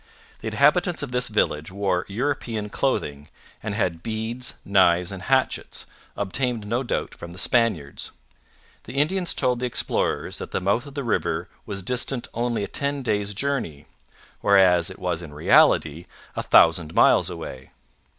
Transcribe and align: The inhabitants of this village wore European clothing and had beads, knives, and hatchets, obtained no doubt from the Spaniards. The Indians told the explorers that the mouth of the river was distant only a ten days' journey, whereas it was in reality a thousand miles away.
The 0.39 0.47
inhabitants 0.47 1.03
of 1.03 1.11
this 1.11 1.27
village 1.27 1.71
wore 1.71 2.07
European 2.07 2.71
clothing 2.71 3.29
and 3.61 3.75
had 3.75 4.01
beads, 4.01 4.55
knives, 4.65 5.11
and 5.11 5.21
hatchets, 5.21 5.85
obtained 6.17 6.65
no 6.65 6.81
doubt 6.81 7.13
from 7.13 7.33
the 7.33 7.37
Spaniards. 7.37 8.09
The 8.85 8.95
Indians 8.95 9.35
told 9.35 9.59
the 9.59 9.67
explorers 9.67 10.39
that 10.39 10.49
the 10.49 10.59
mouth 10.59 10.87
of 10.87 10.95
the 10.95 11.03
river 11.03 11.49
was 11.67 11.83
distant 11.83 12.27
only 12.33 12.63
a 12.63 12.67
ten 12.67 13.03
days' 13.03 13.35
journey, 13.35 13.85
whereas 14.39 14.89
it 14.89 14.97
was 14.97 15.21
in 15.21 15.35
reality 15.35 16.07
a 16.35 16.41
thousand 16.41 16.95
miles 16.95 17.29
away. 17.29 17.69